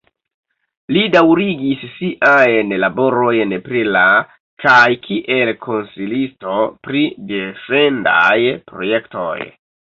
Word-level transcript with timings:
Li 0.95 1.01
daŭrigis 1.15 1.83
siajn 1.97 2.73
laborojn 2.85 3.53
pri 3.67 3.85
la 3.97 4.07
kaj 4.65 4.81
kiel 5.05 5.53
konsilisto 5.69 6.59
pri 6.89 7.07
defendaj 7.35 8.37
projektoj. 8.75 9.39